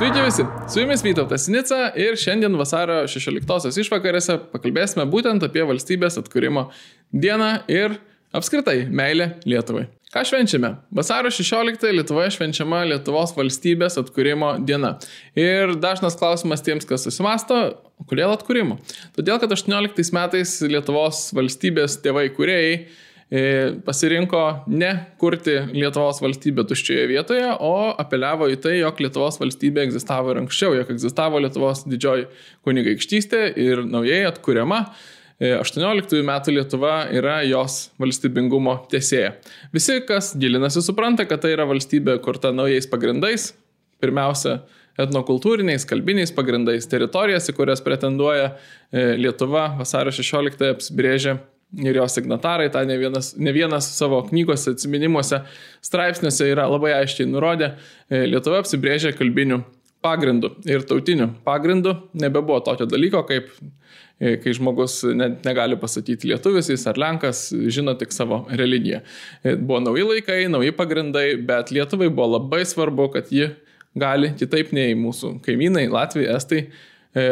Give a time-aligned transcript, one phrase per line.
[0.00, 6.16] Sveiki visi, su jumis Vytautas Nica ir šiandien vasario 16-osios išvakarėse pakalbėsime būtent apie valstybės
[6.16, 6.62] atkūrimo
[7.12, 7.98] dieną ir
[8.32, 9.82] apskritai meilę Lietuvai.
[10.14, 10.70] Ką švenčiame?
[10.96, 14.94] Vasario 16 Lietuvoje švenčiama Lietuvos valstybės atkūrimo diena.
[15.36, 17.60] Ir dažnas klausimas tiems, kas susimasto,
[18.08, 18.80] kodėl atkūrimo?
[19.20, 22.88] Todėl, kad 18 metais Lietuvos valstybės tėvai kuriejai e,
[23.86, 24.90] pasirinko ne
[25.22, 30.74] kurti Lietuvos valstybę tuščioje vietoje, o apeliavo į tai, jog Lietuvos valstybė egzistavo ir anksčiau,
[30.74, 32.26] jog egzistavo Lietuvos didžioji
[32.66, 34.82] kunigaikštystė ir naujai atkuriama
[35.40, 39.36] 18 e, metų Lietuva yra jos valstybingumo tiesėja.
[39.72, 43.52] Visi, kas gilinasi, supranta, kad tai yra valstybė kurta naujais pagrindais.
[44.00, 44.58] Pirmiausia,
[45.00, 51.38] etnokultūriniais, kalbiniais pagrindais, teritorijas, į kurias pretenduoja e, Lietuva vasario 16 apsibrėžė
[51.78, 55.42] ir jos signatarai, tą ne vienas, ne vienas savo knygose, atminimuose,
[55.86, 57.74] straipsniuose yra labai aiškiai nurodę,
[58.10, 59.62] e, Lietuva apsibrėžė kalbinių
[60.00, 61.96] pagrindų ir tautinių pagrindų.
[62.22, 63.52] Nebebuvo tokio dalyko, kaip
[64.20, 67.38] E, kai žmogus net negali pasakyti lietuvis, jis ar lenkas,
[67.72, 69.00] žino tik savo religiją.
[69.40, 73.48] E, buvo nauji laikai, nauji pagrindai, bet Lietuvai buvo labai svarbu, kad ji
[73.96, 76.60] gali kitaip nei mūsų kaimynai, Latvijai, Estai,
[77.16, 77.24] e,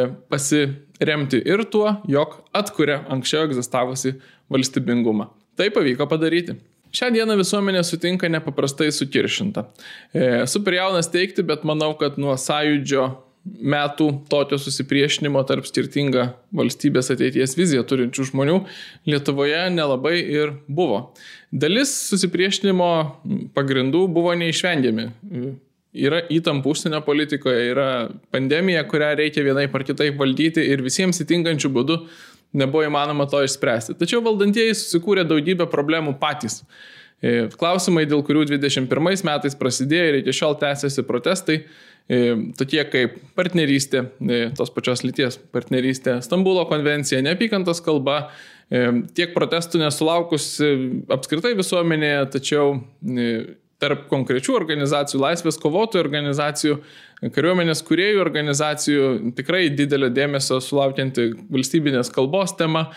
[0.98, 4.16] pasiremti ir tuo, jog atkuria anksčiau egzistavusi
[4.50, 5.28] valstybingumą.
[5.56, 6.56] Tai pavyko padaryti.
[6.92, 9.66] Šią dieną visuomenė sutinka nepaprastai sukiršinta.
[10.48, 13.08] Super jaunas teikti, bet manau, kad nuo sąjūdžio
[13.44, 18.58] metų tokio susipriešinimo tarp skirtingą valstybės ateities viziją turinčių žmonių
[19.08, 21.14] Lietuvoje nelabai ir buvo.
[21.52, 22.90] Dalis susipriešinimo
[23.56, 25.08] pagrindų buvo neišvengiami.
[25.96, 27.88] Yra įtampų užsienio politikoje, yra
[28.34, 31.98] pandemija, kurią reikia vienaip ar kitaip valdyti ir visiems įtinkančių būdų
[32.58, 33.96] nebuvo įmanoma to išspręsti.
[34.00, 36.62] Tačiau valdantieji susikūrė daugybę problemų patys.
[37.18, 41.62] E, klausimai, dėl kurių 21 metais prasidėjo ir iki šiol tęsiasi protestai,
[42.08, 48.30] E, tokie kaip partnerystė, e, tos pačios lyties partnerystė, Stambulo konvencija, neapykantos kalba,
[49.16, 50.58] tiek protestų nesulaukus
[51.12, 52.74] apskritai visuomenėje, tačiau
[53.82, 56.78] tarp konkrečių organizacijų, laisvės kovotojų organizacijų,
[57.34, 59.08] kariuomenės kuriejų organizacijų
[59.38, 62.88] tikrai didelio dėmesio sulaukianti valstybinės kalbos tema,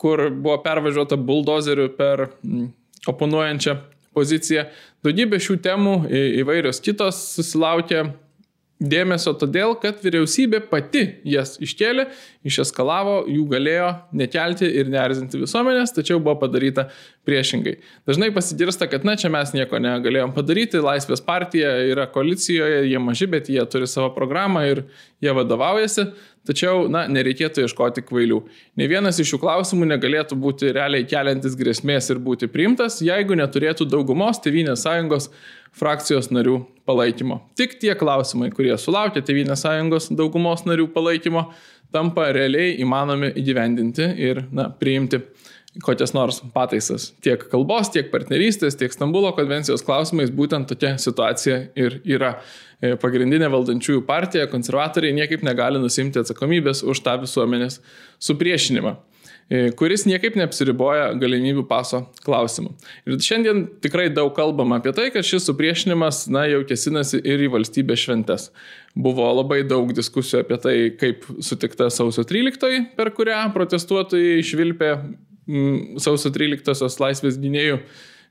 [0.00, 2.30] kur buvo pervažiuota buldozeriu per
[3.10, 3.76] oponuojančią
[4.16, 4.68] poziciją.
[5.04, 5.96] Daugybė šių temų
[6.40, 8.06] įvairios kitos susilaukė
[8.90, 12.06] dėmesio todėl, kad vyriausybė pati jas iškėlė,
[12.46, 16.88] išeskalavo, jų galėjo nekelti ir neerzinti visuomenės, tačiau buvo padaryta
[17.28, 17.78] priešingai.
[18.08, 23.30] Dažnai pasigirsta, kad na čia mes nieko negalėjom padaryti, Laisvės partija yra koalicijoje, jie maži,
[23.32, 24.84] bet jie turi savo programą ir
[25.24, 26.10] jie vadovaujasi,
[26.48, 28.40] tačiau na, nereikėtų ieškoti kvailių.
[28.80, 33.88] Ne vienas iš šių klausimų negalėtų būti realiai keliantis grėsmės ir būti priimtas, jeigu neturėtų
[33.90, 35.30] daugumos Tevinės sąjungos
[35.74, 37.40] frakcijos narių palaikymo.
[37.58, 41.48] Tik tie klausimai, kurie sulaukia Tevinės sąjungos daugumos narių palaikymo,
[41.94, 45.22] tampa realiai įmanomi įgyvendinti ir na, priimti
[45.82, 47.08] kokias nors pataisas.
[47.24, 52.36] Tiek kalbos, tiek partnerystės, tiek Stambulo konvencijos klausimais būtent tokia situacija ir yra.
[52.84, 57.78] E, pagrindinė valdančiųjų partija, konservatoriai niekaip negali nusimti atsakomybės už tą visuomenės
[58.22, 58.96] supriešinimą.
[59.44, 62.72] E, kuris niekaip neapsiriboja galimybių paso klausimu.
[63.04, 67.50] Ir šiandien tikrai daug kalbam apie tai, kad šis supriešinimas, na, jau kesinasi ir į
[67.54, 68.48] valstybės šventes.
[68.96, 75.98] Buvo labai daug diskusijų apie tai, kaip sutikta sausio 13, per kurią protestuotojai išvilpė m,
[76.00, 77.82] sausio 13-osios laisvės gynėjų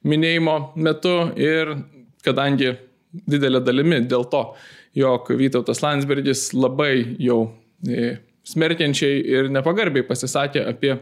[0.09, 1.77] minėjimo metu ir
[2.25, 2.73] kadangi
[3.13, 4.43] didelė dalimi dėl to,
[4.97, 7.39] jog Vytautas Landsbergis labai jau
[7.87, 10.97] e, smerkiančiai ir nepagarbiai pasisakė apie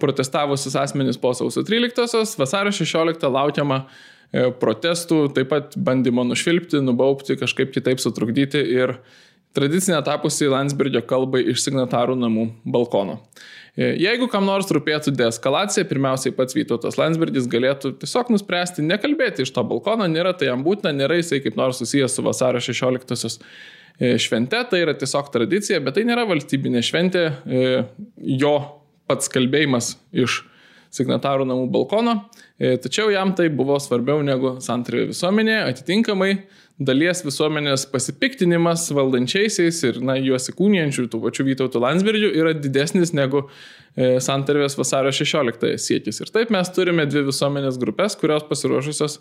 [0.00, 7.38] protestavusius asmenys po sausio 13-osios, vasario 16 laukiama e, protestų, taip pat bandymo nušvilpti, nubaupti,
[7.40, 8.98] kažkaip kitaip sutrukdyti ir
[9.56, 13.20] tradicinė tapusi Landsbergio kalbai iš signatarų namų balkono.
[13.78, 19.54] E, jeigu kam nors rūpėtų deeskalacija, pirmiausiai pats Vytautas Landsbergis galėtų tiesiog nuspręsti nekalbėti iš
[19.54, 23.40] to balkono, nėra tai jam būtina, nėra jisai kaip nors susijęs su vasario 16-osios
[23.98, 27.62] E, švente, tai yra tiesiog tradicija, bet tai nėra valstybinė šventė, e,
[28.38, 28.52] jo
[29.10, 30.44] pats kalbėjimas iš
[30.94, 32.14] signatarų namų balkono,
[32.56, 36.30] tačiau jam tai buvo svarbiau negu santarė visuomenė, atitinkamai
[36.78, 43.48] dalies visuomenės pasipiktinimas valdančiaisiais ir na, juos įkūnijančių tų pačių Vytautų Landsbergių yra didesnis negu
[44.22, 46.22] santarvės vasario 16 siekis.
[46.22, 49.18] Ir taip mes turime dvi visuomenės grupės, kurios pasiruošusios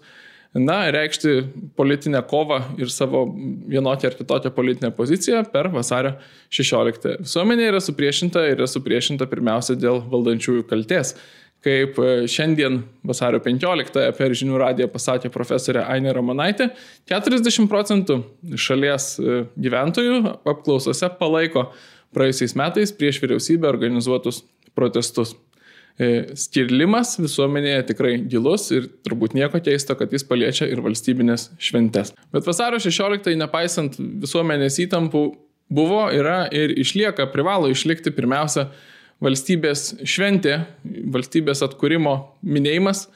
[0.53, 1.33] na, reikšti
[1.77, 3.25] politinę kovą ir savo
[3.67, 6.13] vienokią ar kitokią politinę poziciją per vasario
[6.53, 7.17] 16.
[7.25, 11.15] Visuomenė yra supriešinta ir yra supriešinta pirmiausia dėl valdančiųjų kalties,
[11.65, 16.69] kaip e, šiandien vasario 15 per žinių radiją pasakė profesorė Ainė Romanaitė,
[17.09, 18.21] 40 procentų
[18.59, 20.21] šalies e, gyventojų
[20.53, 21.69] apklausose palaiko
[22.15, 24.43] praėjusiais metais prieš vyriausybę organizuotus
[24.77, 25.35] protestus.
[25.97, 32.13] E, skirlimas visuomenėje tikrai gilus ir turbūt nieko keisto, kad jis paliečia ir valstybinės šventes.
[32.33, 35.23] Bet vasario 16, nepaisant visuomenės įtampų,
[35.73, 38.69] buvo, yra ir išlieka, privalo išlikti pirmiausia
[39.23, 40.59] valstybės šventė,
[41.13, 43.07] valstybės atkūrimo minėjimas.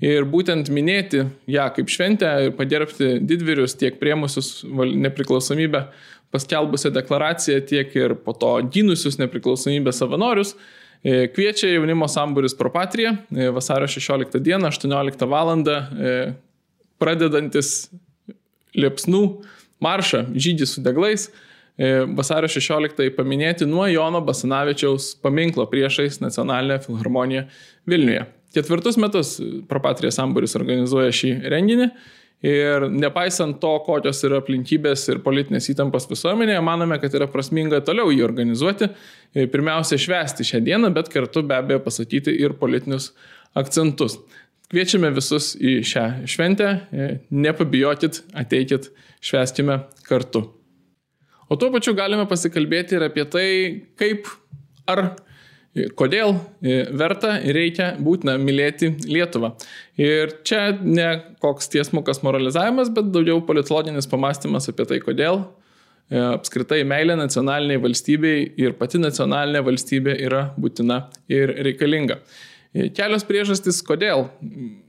[0.00, 5.82] Ir būtent minėti ją kaip šventę ir pagerbti didvyrius tiek priemusius nepriklausomybę
[6.32, 10.54] paskelbusią deklaraciją, tiek ir po to gynusius nepriklausomybę savanorius,
[11.04, 15.52] e, kviečia jaunimo sambūris Propatrija e, vasario 16 dieną, 18 val.
[15.60, 16.14] E,
[17.00, 17.90] pradedantis
[18.76, 19.22] liepsnų
[19.80, 21.30] maršą žydį su deglais
[22.16, 27.46] vasario 16 paminėti nuo Jono Basanavičiaus paminklo priešais Nacionalinę filharmoniją
[27.88, 28.26] Vilniuje.
[28.54, 29.36] Ketvirtus metus
[29.70, 31.90] Propatrija Samburis organizuoja šį renginį
[32.40, 38.08] Ir nepaisant to, kokios yra aplinkybės ir politinės įtampos visuomenėje, manome, kad yra prasminga toliau
[38.14, 38.88] jį organizuoti.
[39.52, 43.10] Pirmiausia, švęsti šią dieną, bet kartu be abejo pasakyti ir politinius
[43.60, 44.16] akcentus.
[44.72, 46.70] Kviečiame visus į šią šventę,
[47.28, 48.88] nepabijokit, ateikit,
[49.20, 50.46] švęskime kartu.
[51.50, 53.48] O tuo pačiu galime pasikalbėti ir apie tai,
[53.98, 54.30] kaip
[54.90, 55.08] ar
[55.70, 56.32] Kodėl
[56.98, 59.52] verta ir reikia būtina mylėti Lietuvą.
[60.02, 61.06] Ir čia ne
[61.38, 68.48] koks tiesmukas moralizavimas, bet daugiau politologinis pamastymas apie tai, kodėl e, apskritai meilė nacionaliniai valstybei
[68.58, 72.18] ir pati nacionalinė valstybė yra būtina ir reikalinga.
[72.70, 74.28] Kelios priežastys, kodėl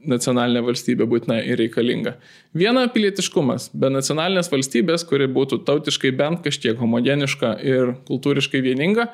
[0.06, 2.16] nacionalinė valstybė būtina ir reikalinga.
[2.54, 3.72] Viena- pilietiškumas.
[3.74, 9.10] Be nacionalinės valstybės, kuri būtų tautiškai bent kažkiek homogeniška ir kultūriškai vieninga,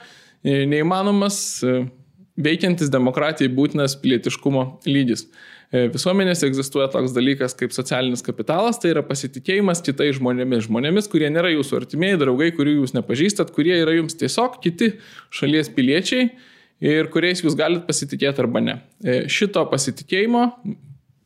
[0.46, 1.78] E, neįmanomas e,
[2.38, 5.26] veikiantis demokratijai būtinas pilietiškumo lygis.
[5.74, 11.32] E, visuomenėse egzistuoja toks dalykas kaip socialinis kapitalas, tai yra pasitikėjimas kitais žmonėmis, žmonėmis, kurie
[11.34, 14.94] nėra jūsų artimieji draugai, kurių jūs nepažįstat, kurie yra jums tiesiog kiti
[15.34, 16.30] šalies piliečiai
[16.84, 18.78] ir kuriais jūs galite pasitikėti arba ne.
[19.32, 20.44] Šito pasitikėjimo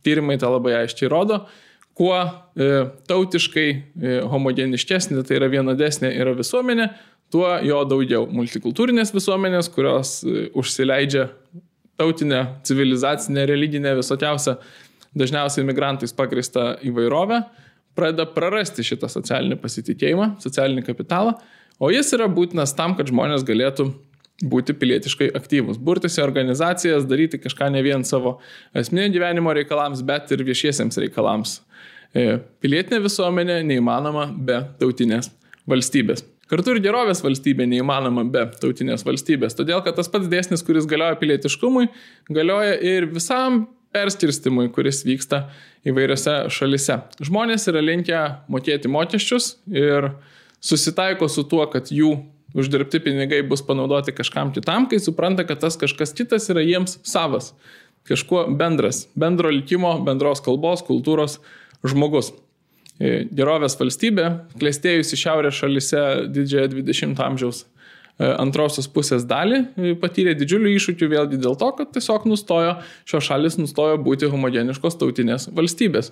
[0.05, 1.43] tyrimai tą labai aiškiai rodo,
[1.97, 2.15] kuo
[3.09, 3.67] tautiškai
[4.31, 6.87] homogeniškesnė, tai yra vienodesnė yra visuomenė,
[7.31, 8.27] tuo jo daugiau.
[8.31, 11.27] Multikultūrinės visuomenės, kurios e, užsileidžia
[12.01, 14.57] tautinę, civilizacinę, religinę, visokiausią,
[15.17, 17.41] dažniausiai migrantais pagristą įvairovę,
[17.97, 21.35] pradeda prarasti šitą socialinį pasitikėjimą, socialinį kapitalą,
[21.81, 23.89] o jis yra būtinas tam, kad žmonės galėtų
[24.43, 28.37] būti pilietiškai aktyvus, burtis į organizacijas, daryti kažką ne vien savo
[28.77, 31.59] asmeninio gyvenimo reikalams, bet ir viešiesiems reikalams.
[32.13, 35.31] E, pilietinė visuomenė neįmanoma be tautinės
[35.69, 36.25] valstybės.
[36.51, 41.15] Kartu ir gerovės valstybė neįmanoma be tautinės valstybės, todėl kad tas pats dėsnis, kuris galioja
[41.21, 41.85] pilietiškumui,
[42.35, 43.63] galioja ir visam
[43.95, 45.45] perskirstimui, kuris vyksta
[45.87, 46.97] įvairiose šalise.
[47.23, 48.19] Žmonės yra linkę
[48.51, 50.11] mokėti mokesčius ir
[50.63, 52.17] susitaiko su tuo, kad jų
[52.57, 57.53] uždirbti pinigai bus panaudoti kažkam kitam, kai supranta, kad tas kažkas kitas yra jiems savas,
[58.09, 61.39] kažkuo bendras, bendro likimo, bendros kalbos, kultūros
[61.87, 62.33] žmogus.
[63.01, 64.27] E, gerovės valstybė,
[64.61, 66.01] klėstėjusi šiaurės šalise
[66.35, 71.89] didžiąją 20-ojo amžiaus e, antrosios pusės dalį, e, patyrė didžiulių iššūkių vėlgi dėl to, kad
[71.95, 72.75] tiesiog nustojo,
[73.09, 76.11] šios šalis nustojo būti homogeniškos tautinės valstybės.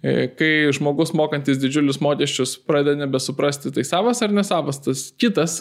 [0.00, 5.58] Kai žmogus mokantis didžiulius mokesčius pradeda nebesuprasti, tai savas ar nesavas, tas kitas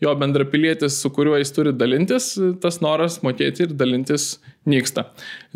[0.00, 2.30] jo bendrapilietis, su kuriuo jis turi dalintis,
[2.62, 4.36] tas noras mokėti ir dalintis
[4.70, 5.08] nyksta.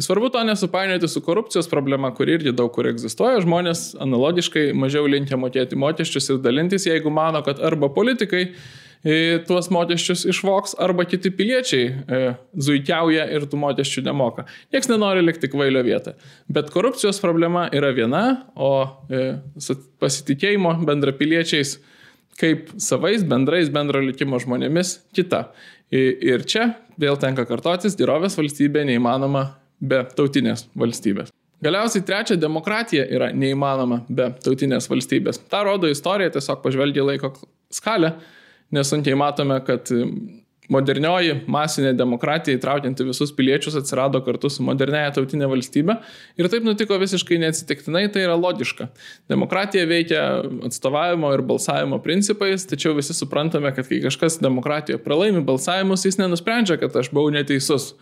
[0.03, 3.39] Svarbu to nesupainioti su korupcijos problema, kuri irgi daug kur egzistuoja.
[3.45, 8.53] Žmonės analogiškai mažiau linkia mokėti mokesčius ir dalintis, jeigu mano, kad arba politikai e,
[9.49, 12.21] tuos mokesčius išvoks, arba kiti piliečiai e,
[12.57, 14.47] zuikiauja ir tų mokesčių nemoka.
[14.73, 16.15] Niekas nenori likti kvailio vietą.
[16.49, 18.25] Bet korupcijos problema yra viena,
[18.57, 18.73] o
[19.13, 19.35] e,
[20.01, 21.77] pasitikėjimo bendrapiliečiais piliečiais
[22.41, 25.47] kaip savais, bendrais, bendro likimo žmonėmis kita.
[25.95, 29.47] Ir čia vėl tenka kartotis, gerovės valstybė neįmanoma
[29.85, 31.31] be tautinės valstybės.
[31.65, 35.39] Galiausiai trečia, demokratija yra neįmanoma be tautinės valstybės.
[35.49, 37.31] Ta rodo istorija, tiesiog pažvelgia laiko
[37.73, 38.17] skalę,
[38.75, 39.91] nesunkiai matome, kad
[40.73, 45.99] modernioji masinė demokratija įtraukianti visus piliečius atsirado kartu su modernėja tautinė valstybė.
[46.41, 48.89] Ir taip nutiko visiškai neatsitiktinai, tai yra logiška.
[49.33, 50.23] Demokratija veikia
[50.67, 56.79] atstovavimo ir balsavimo principais, tačiau visi suprantame, kad kai kažkas demokratijoje pralaimi balsavimus, jis nenusprendžia,
[56.81, 57.93] kad aš buvau neteisus.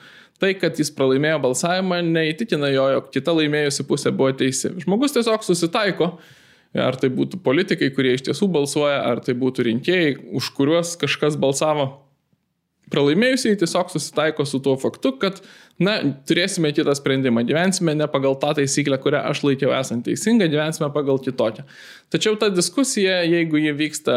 [0.42, 4.72] Tai, kad jis pralaimėjo balsavimą, neįtikina jo, jog kita laimėjusi pusė buvo teisi.
[4.82, 6.16] Žmogus tiesiog susitaiko
[6.78, 11.36] ar tai būtų politikai, kurie iš tiesų balsuoja, ar tai būtų rinkėjai, už kuriuos kažkas
[11.40, 11.90] balsavo.
[12.92, 15.38] Pralaimėjusiai tiesiog susitaiko su tuo faktu, kad,
[15.80, 15.94] na,
[16.28, 21.20] turėsime kitą sprendimą, gyvensime ne pagal tą taisyklę, kurią aš laikiau esant teisinga, gyvensime pagal
[21.24, 21.64] kitokią.
[22.12, 24.16] Tačiau ta diskusija, jeigu ji vyksta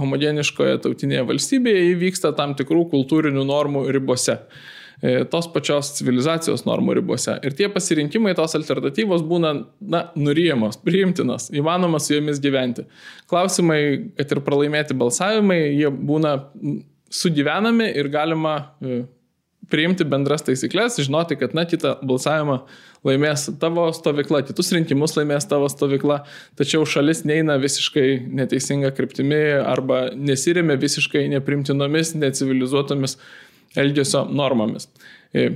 [0.00, 4.38] homogeniškoje tautinėje valstybėje, ji vyksta tam tikrų kultūrinių normų ribose.
[4.38, 4.83] e,
[5.30, 7.36] tos pačios civilizacijos normų ribose.
[7.44, 12.86] Ir tie pasirinkimai, tos alternatyvos būna, na, nurijamos, priimtinos, įmanoma su jomis gyventi.
[13.30, 13.80] Klausimai,
[14.18, 16.38] kad ir pralaimėti balsavimai, jie būna
[17.14, 19.02] sugyvenami ir galima e,
[19.70, 22.60] priimti bendras taisyklės, žinoti, kad, na, kitą balsavimą
[23.04, 26.22] laimės tavo stovykla, kitus rinkimus laimės tavo stovykla,
[26.58, 28.08] tačiau šalis neina visiškai
[28.40, 33.18] neteisinga kryptimi arba nesirėmė visiškai neprimtinomis, necivilizuotomis
[33.80, 34.88] elgesio normomis.
[35.34, 35.48] E,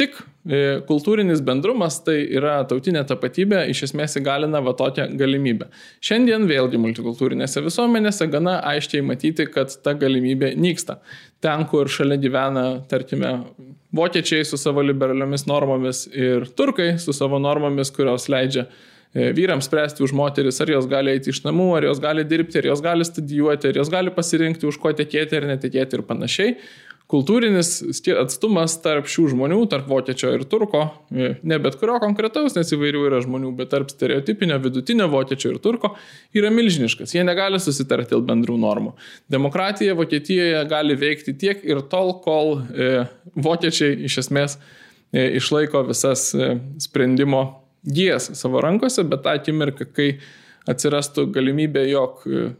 [0.00, 0.14] Tik
[0.48, 5.68] e, kultūrinis bendrumas, tai yra tautinė tapatybė, iš esmės įgalina va tokią galimybę.
[6.02, 10.98] Šiandien vėlgi multikultūrinėse visuomenėse gana aiškiai matyti, kad ta galimybė nyksta.
[11.44, 13.34] Ten, kur šalia gyvena, tarkime,
[13.94, 20.06] vokiečiai su savo liberaliomis normomis ir turkai su savo normomis, kurios leidžia e, vyrams spręsti
[20.06, 23.04] už moteris, ar jos gali eiti iš namų, ar jos gali dirbti, ar jos gali
[23.06, 26.56] studijuoti, ar jos gali pasirinkti, už ko tekėti ar netekėti ir panašiai
[27.12, 27.70] kultūrinis
[28.16, 33.04] atstumas tarp šių žmonių, tarp vokiečio ir turko, e, ne bet kurio konkretaus, nes įvairių
[33.10, 35.92] yra žmonių, bet tarp stereotipinio, vidutinio vokiečio ir turko
[36.36, 37.14] yra milžiniškas.
[37.16, 38.94] Jie negali susitarti dėl bendrų normų.
[39.32, 42.92] Demokratija Vokietijoje gali veikti tiek ir tol, kol e,
[43.36, 44.58] vokiečiai iš esmės
[45.12, 47.44] e, išlaiko visas e, sprendimo
[47.82, 50.08] gijas savo rankose, bet tą akimirką, kai
[50.70, 52.50] atsirastų galimybė, jog e,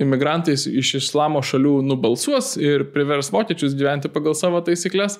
[0.00, 5.18] imigrantais iš islamo šalių nubalsuos ir privers vokiečius gyventi pagal savo taisyklės,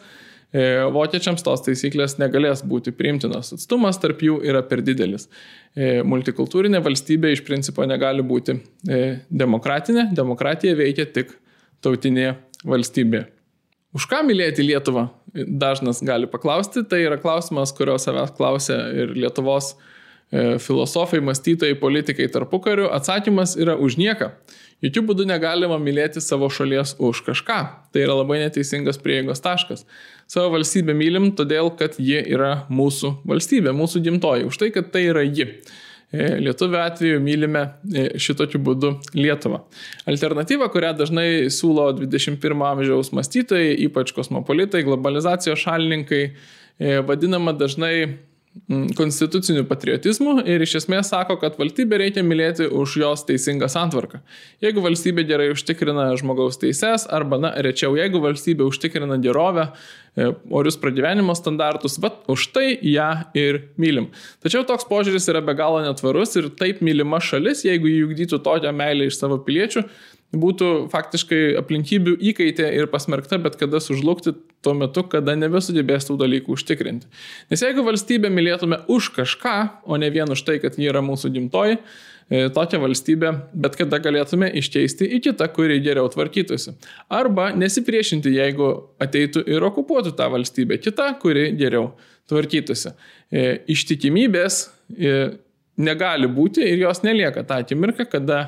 [0.53, 3.53] e, vokiečiams tos taisyklės negalės būti priimtinos.
[3.57, 5.29] Atstumas tarp jų yra per didelis.
[5.75, 8.57] E, multikultūrinė valstybė iš principo negali būti
[8.89, 11.37] e, demokratinė, demokratija veikia tik
[11.85, 13.29] tautinėje valstybėje.
[13.93, 15.11] Už ką mylėti Lietuvą?
[15.33, 19.75] Dažnas gali paklausti, tai yra klausimas, kurio savęs klausia ir Lietuvos
[20.33, 22.87] filosofai, mąstytojai, politikai tarpukariu.
[22.89, 24.31] Atsakymas yra už nieką.
[24.83, 27.59] Jokių būdų negalima mylėti savo šalies už kažką.
[27.95, 29.85] Tai yra labai neteisingas prieigos taškas.
[30.31, 35.05] Savo valstybę mylim todėl, kad ji yra mūsų valstybė, mūsų gimtoji, už tai, kad tai
[35.13, 35.47] yra ji.
[36.13, 37.63] E, Lietuvio atveju mylime
[37.95, 39.63] e, šitokiu būdu Lietuvą.
[40.11, 47.95] Alternatyva, kurią dažnai siūlo 21 amžiaus mąstytojai, ypač kosmopolitai, globalizacijos šalininkai, e, vadinama dažnai
[48.97, 54.21] konstituciniu patriotizmu ir iš esmės sako, kad valstybė reikia mylėti už jos teisingą santvarką.
[54.65, 59.71] Jeigu valstybė gerai užtikrina žmogaus teises, arba, na, rečiau, jeigu valstybė užtikrina gerovę,
[60.17, 64.11] e, orius pragyvenimo standartus, va, už tai ją ir mylim.
[64.45, 68.73] Tačiau toks požiūris yra be galo netvarus ir taip mylima šalis, jeigu jį ugdytų tokią
[68.77, 69.87] meilę iš savo piliečių,
[70.33, 74.33] būtų faktiškai aplinkybių įkaitė ir pasmerkta bet kada sužlugti
[74.65, 77.11] tuo metu, kada nebesugebės tų dalykų užtikrinti.
[77.53, 81.33] Nes jeigu valstybę mylėtume už kažką, o ne vien už tai, kad ji yra mūsų
[81.35, 81.77] gimtoji,
[82.33, 86.79] e, tokią valstybę bet kada galėtume iškeisti į kitą, kuri geriau tvarkytųsi.
[87.13, 88.73] Arba nesipriešinti, jeigu
[89.03, 91.93] ateitų ir okupuotų tą valstybę, kita, kuri geriau
[92.33, 92.97] tvarkytųsi.
[93.29, 94.65] E, ištikimybės
[94.97, 95.17] e,
[95.77, 98.45] negali būti ir jos nelieka tą akimirką, kada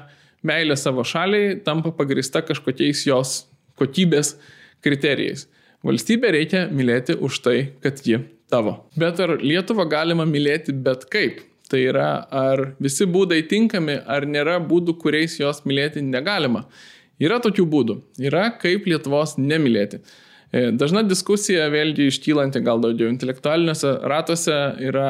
[0.46, 3.34] meilė savo šaliai tampa pagrista kažkokiais jos
[3.80, 4.34] kokybės
[4.84, 5.48] kriterijais.
[5.84, 8.22] Valstybę reikia mylėti už tai, kad ji
[8.52, 8.78] tavo.
[8.96, 11.42] Bet ar Lietuvą galima mylėti bet kaip?
[11.68, 16.66] Tai yra, ar visi būdai tinkami, ar nėra būdų, kuriais jos mylėti negalima.
[17.20, 17.96] Yra tokių būdų.
[18.28, 20.00] Yra kaip Lietuvos nemylėti.
[20.54, 25.08] E, dažna diskusija, vėlgi iškylanti gal daugiau intelektualiniuose ratuose, yra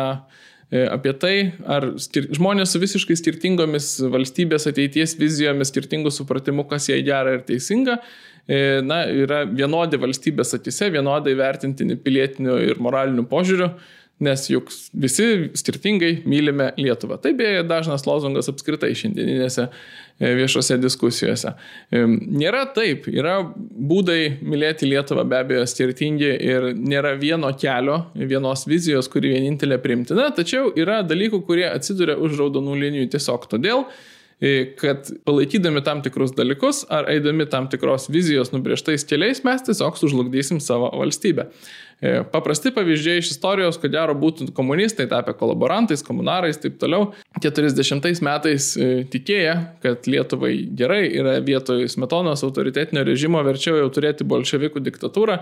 [0.73, 1.35] apie tai,
[1.71, 7.99] ar žmonės su visiškai skirtingomis valstybės ateities vizijomis, skirtingų supratimų, kas jai gera ir teisinga,
[8.47, 13.71] e, na, yra vienodi valstybės akise, vienodai vertintini pilietiniu ir moraliniu požiūriu
[14.23, 17.19] nes juk visi skirtingai mylime Lietuvą.
[17.23, 21.55] Tai beje dažnas lozungas apskritai šiandieninėse e, viešose diskusijose.
[21.91, 28.67] E, nėra taip, yra būdai mylėti Lietuvą be abejo skirtingi ir nėra vieno kelio, vienos
[28.71, 33.89] vizijos, kuri vienintelė primtina, tačiau yra dalykų, kurie atsiduria už raudonų linijų tiesiog todėl,
[34.81, 40.61] kad palaikydami tam tikrus dalykus ar eidami tam tikros vizijos nubriežtais keliais mes tiesiog sužlugdysim
[40.61, 41.47] savo valstybę.
[42.05, 47.13] E, paprasti pavyzdžiai iš istorijos, ko gero būtų komunistai tapę kolaborantais, komunarais, taip toliau.
[47.41, 54.27] 40 metais e, tikėję, kad Lietuvai gerai yra vietoj smetonos autoritetinio režimo verčiau jau turėti
[54.29, 55.39] bolševikų diktatūrą,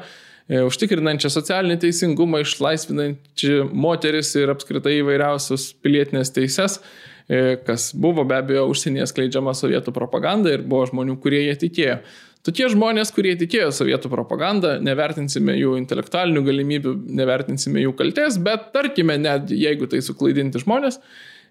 [0.47, 6.79] e, užtikrinančią socialinį teisingumą, išlaisvinančią moteris ir apskritai įvairiausius pilietinės teises
[7.67, 11.99] kas buvo be abejo užsienyje skleidžiama sovietų propaganda ir buvo žmonių, kurie jie tikėjo.
[12.43, 19.15] Tokie žmonės, kurie tikėjo sovietų propagandą, nevertinsime jų intelektualinių galimybių, nevertinsime jų kalties, bet tarkime,
[19.23, 20.99] net jeigu tai suklaidinti žmonės,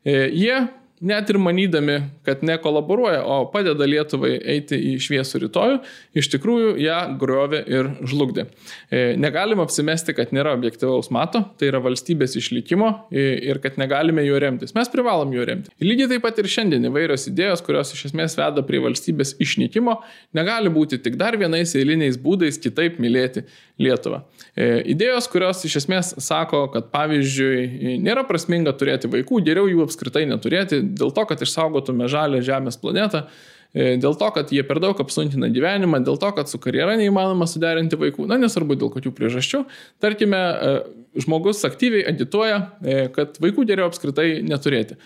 [0.03, 0.57] e, jie
[1.01, 5.79] net ir manydami, kad nekolaboruoja, o padeda Lietuvai eiti į šviesų rytojų,
[6.17, 8.45] iš tikrųjų ją griovė ir žlugdė.
[8.89, 14.39] E, negalim apsimesti, kad nėra objektivaus mato, tai yra valstybės išlikimo ir kad negalime juo
[14.41, 14.75] remtis.
[14.77, 15.73] Mes privalom juo remti.
[15.81, 19.97] Lygiai taip pat ir šiandien įvairios idėjos, kurios iš esmės veda prie valstybės išnykimo,
[20.37, 23.45] negali būti tik dar vienais eiliniais būdais kitaip mylėti
[23.81, 24.21] Lietuvą.
[24.53, 30.27] E, idėjos, kurios iš esmės sako, kad pavyzdžiui nėra prasminga turėti vaikų, geriau jų apskritai
[30.29, 33.25] neturėti, dėl to, kad išsaugotume žalę Žemės planetą,
[33.73, 37.47] e, dėl to, kad jie per daug apsuntina gyvenimą, dėl to, kad su karjera neįmanoma
[37.49, 39.63] suderinti vaikų, na nesvarbu dėl kokių priežasčių.
[40.03, 40.77] Tarkime, e,
[41.23, 44.99] žmogus aktyviai agituoja, e, kad vaikų geriau apskritai neturėti.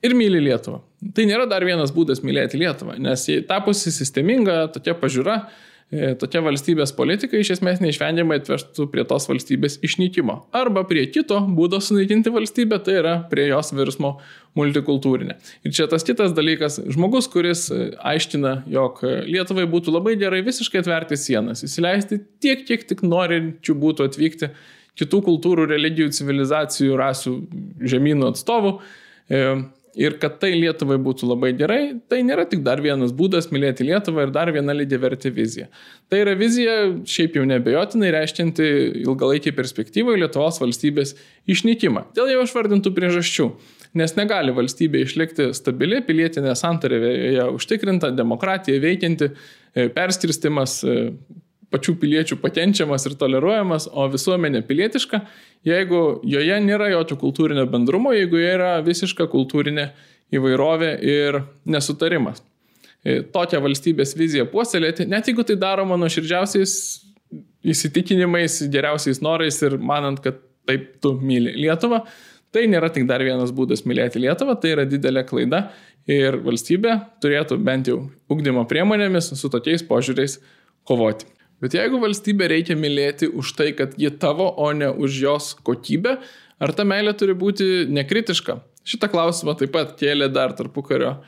[0.00, 0.80] Ir myli Lietuvą.
[1.14, 5.42] Tai nėra dar vienas būdas mylėti Lietuvą, nes tapusi sisteminga tokia pažiūra,
[5.90, 10.36] tokia valstybės politika iš esmės neišvengiamai atvežtų prie tos valstybės išnykimo.
[10.54, 14.12] Arba prie kito būdo sunaikinti valstybę, tai yra prie jos virsmo
[14.58, 15.34] multikultūrinė.
[15.66, 20.84] Ir čia tas kitas dalykas, žmogus, kuris e, aiškina, jog Lietuvai būtų labai gerai visiškai
[20.84, 24.50] atverti sienas, įsileisti tiek, kiek tik norinčių būtų atvykti
[25.00, 27.36] kitų kultūrų, religijų, civilizacijų, rasių,
[27.90, 29.44] žemynų atstovų e,
[29.98, 31.80] ir kad tai Lietuvai būtų labai gerai,
[32.10, 35.68] tai nėra tik dar vienas būdas mylėti Lietuvą ir dar viena lygiaverti vizija.
[36.10, 36.76] Tai yra vizija
[37.08, 38.70] šiaip jau nebejotinai reiškinti
[39.02, 41.16] ilgalaikį perspektyvą Lietuvos valstybės
[41.50, 42.06] išnykimą.
[42.16, 43.50] Dėl jau išvardintų priežasčių.
[43.98, 49.32] Nes negali valstybė išlikti stabili, pilietinė santarė užtikrinta, demokratija veikianti,
[49.74, 50.98] e, perskirstimas e,
[51.70, 55.22] pačių piliečių pakenčiamas ir toleruojamas, o visuomenė pilietiška,
[55.66, 59.90] jeigu joje nėra jokio kultūrinio bendrumo, jeigu joje yra visiška kultūrinė
[60.34, 62.42] įvairovė ir nesutarimas.
[63.00, 66.74] E, tokią valstybės viziją puoselėti, net jeigu tai daroma nuoširdžiausiais
[67.70, 72.02] įsitikinimais, geriausiais norais ir manant, kad taip tu myli Lietuvą,
[72.54, 75.68] tai nėra tik dar vienas būdas mylėti Lietuvą, tai yra didelė klaida
[76.10, 80.40] ir valstybė turėtų bent jau ugdymo priemonėmis su tokiais požiūriais
[80.88, 81.28] kovoti.
[81.60, 86.16] Bet jeigu valstybę reikia mylėti už tai, kad ji tavo, o ne už jos kokybę,
[86.60, 88.56] ar ta meilė turi būti nekritiška?
[88.88, 91.18] Šitą klausimą taip pat kėlė dar tarpukario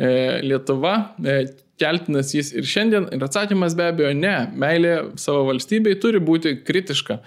[0.00, 0.94] e, Lietuva.
[1.20, 1.42] E,
[1.82, 3.10] keltinas jis ir šiandien.
[3.14, 4.36] Ir atsakymas be abejo ne.
[4.58, 7.18] Meilė savo valstybei turi būti kritiška.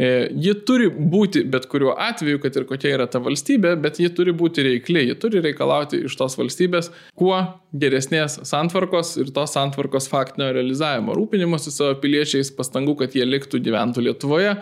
[0.00, 4.08] E, ji turi būti bet kuriuo atveju, kad ir kokia yra ta valstybė, bet ji
[4.16, 6.88] turi būti reikli, ji turi reikalauti iš tos valstybės
[7.20, 7.36] kuo
[7.82, 14.06] geresnės santvarkos ir tos santvarkos faktinio realizavimo, rūpinimuose savo piliečiais, pastangų, kad jie liktų gyventų
[14.06, 14.54] Lietuvoje,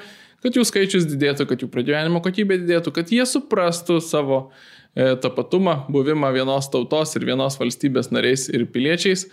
[0.43, 5.85] kad jų skaičius didėtų, kad jų pragyvenimo kokybė didėtų, kad jie suprastų savo E, tapatumą,
[5.93, 9.27] buvimą vienos tautos ir vienos valstybės nariais ir piliečiais,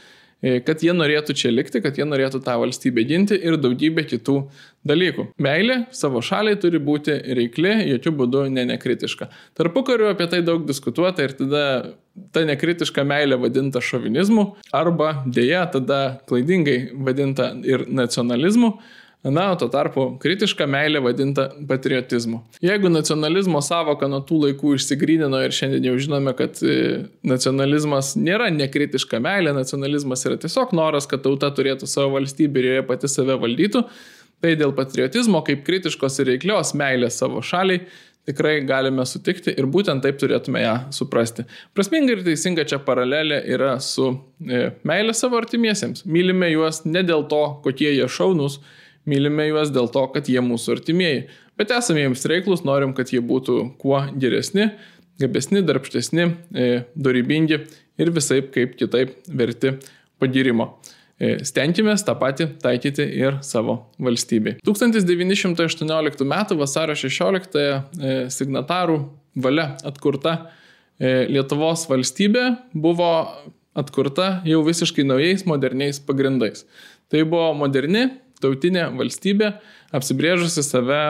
[0.44, 4.36] e, kad jie norėtų čia likti, kad jie norėtų tą valstybę ginti ir daugybė kitų
[4.86, 5.30] dalykų.
[5.42, 9.30] Meilė savo šaliai turi būti reikli, jokių būdų ne nekritiška.
[9.58, 11.64] Tarpu kariu apie tai daug diskutuota ir tada
[12.32, 18.76] ta nekritiška meilė vadinta šovinizmu arba dėja tada klaidingai vadinta ir nacionalizmu.
[19.24, 22.44] Na, o tuo tarpu kritiška meilė vadinta patriotizmu.
[22.62, 28.52] Jeigu nacionalizmo savoka nuo tų laikų išsigrynino ir šiandien jau žinome, kad e, nacionalizmas nėra
[28.54, 33.40] nekritiška meilė, nacionalizmas yra tiesiog noras, kad tauta turėtų savo valstybę ir joje pati save
[33.42, 33.82] valdytų,
[34.46, 37.82] tai dėl patriotizmo kaip kritiškos ir reiklios meilės savo šaliai
[38.26, 41.46] tikrai galime sutikti ir būtent taip turėtume ją suprasti.
[41.78, 46.06] Prasminga ir teisinga čia paralelė yra su e, meilė savo artimiesiems.
[46.10, 48.60] Mylime juos ne dėl to, kokie jie šaunus,
[49.06, 51.26] Mylime juos dėl to, kad jie mūsų artimieji,
[51.60, 54.72] bet esame jiems reiklus, norim, kad jie būtų kuo geresni,
[55.22, 57.60] gabesni, darbštesni, e, dorybingi
[58.02, 59.76] ir visai kaip kitaip verti
[60.22, 60.72] pagirimo.
[61.16, 64.58] E, stenkime tą patį taikyti ir savo valstybei.
[64.66, 66.36] 1918 m.
[66.60, 69.00] vasario 16 e, signatarų
[69.36, 70.40] valia atkurta
[70.96, 73.10] Lietuvos valstybė buvo
[73.76, 76.64] atkurta jau visiškai naujais moderniais pagrindais.
[77.12, 78.06] Tai buvo moderni,
[78.46, 79.56] tautinė valstybė,
[79.96, 81.02] apsibrėžusi save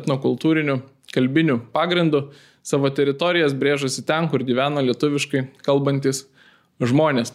[0.00, 0.80] etnokultūriniu,
[1.14, 2.28] kalbiniu pagrindu,
[2.68, 6.26] savo teritorijas brėžusi ten, kur gyvena lietuviškai kalbantis
[6.82, 7.32] žmonės.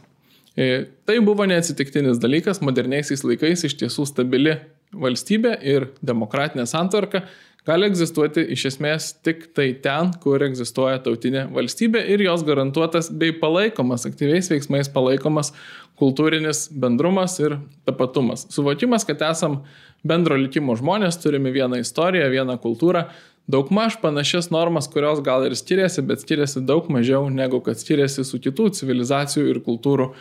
[0.54, 4.60] E, tai buvo neatsitiktinis dalykas, moderniaisiais laikais iš tiesų stabili
[4.94, 7.24] valstybė ir demokratinė santvarka
[7.68, 13.34] gali egzistuoti iš esmės tik tai ten, kur egzistuoja tautinė valstybė ir jos garantuotas bei
[13.40, 15.54] palaikomas, aktyviais veiksmais palaikomas
[16.00, 18.48] kultūrinis bendrumas ir tapatumas.
[18.52, 19.62] Suvokimas, kad esam
[20.04, 23.06] bendro likimo žmonės, turime vieną istoriją, vieną kultūrą,
[23.52, 28.40] daugmaž panašias normas, kurios gal ir skiriasi, bet skiriasi daug mažiau negu kad skiriasi su
[28.44, 30.12] kitų civilizacijų ir kultūrų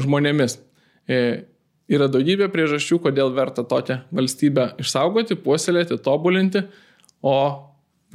[0.00, 0.58] žmonėmis.
[1.08, 1.20] E,
[1.86, 6.64] Yra daugybė priežasčių, kodėl verta tokią valstybę išsaugoti, puoselėti, tobulinti,
[7.22, 7.36] o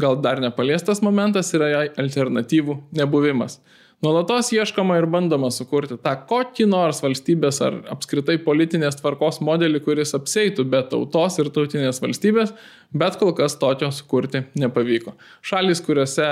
[0.01, 3.59] gal dar nepaliestas momentas yra jai alternatyvų nebuvimas.
[4.01, 10.15] Nuolatos ieškoma ir bandoma sukurti tą kokį nors valstybės ar apskritai politinės tvarkos modelį, kuris
[10.17, 12.55] apseitų be tautos ir tautinės valstybės,
[12.97, 15.13] bet kol kas tokio sukurti nepavyko.
[15.45, 16.31] Šalis, kuriuose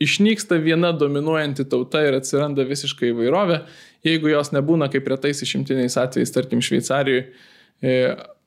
[0.00, 3.62] išnyksta viena dominuojanti tauta ir atsiranda visiškai įvairovė,
[4.04, 7.30] jeigu jos nebūna kaip retais išimtiniais atvejais, tarkim Šveicarijoje,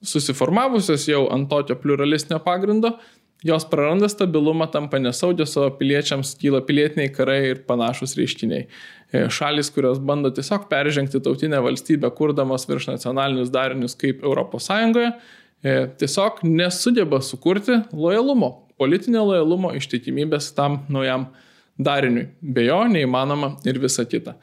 [0.04, 2.98] susiformavusios jau ant tokio pluralistinio pagrindo,
[3.44, 8.66] jos praranda stabilumą, tampa nesaugios savo piliečiams, kyla pilietiniai karai ir panašus reiškiniai.
[9.14, 14.70] E, šalis, kurios bando tiesiog peržengti tautinę valstybę, kurdamos virš nacionalinius darinius kaip ES,
[15.64, 21.28] e, tiesiog nesugeba sukurti lojalumo, politinio lojalumo ištikimybės tam naujam
[21.78, 22.30] dariniui.
[22.42, 24.38] Be jo neįmanoma ir visa kita.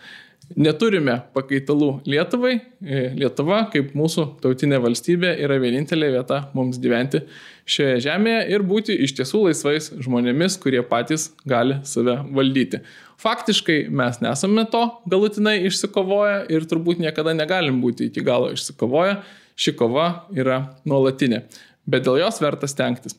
[0.59, 2.57] Neturime pakaitalų Lietuvai.
[2.83, 7.23] E, Lietuva, kaip mūsų tautinė valstybė, yra vienintelė vieta mums gyventi
[7.71, 12.83] šioje žemėje ir būti iš tiesų laisvais žmonėmis, kurie patys gali save valdyti.
[13.21, 19.21] Faktiškai mes nesame to galutinai išsikovoję ir turbūt niekada negalim būti iki galo išsikovoję.
[19.61, 21.43] Ši kova yra nuolatinė,
[21.85, 23.19] bet dėl jos verta stengtis.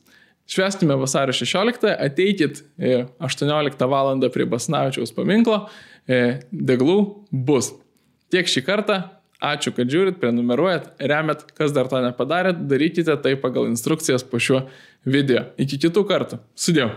[0.51, 4.09] Šveskime vasario 16, ateikit 18 val.
[4.33, 5.67] prie Basnavičiaus paminklo
[6.09, 6.97] E, deglų
[7.31, 7.71] bus.
[8.31, 9.01] Tiek šį kartą.
[9.41, 14.67] Ačiū, kad žiūrit, prenumeruojat, remiat, kas dar to nepadarėt, darykite tai pagal instrukcijas po šiuo
[15.01, 15.47] video.
[15.57, 16.43] Iki kitų kartų.
[16.53, 16.93] Sudėjau.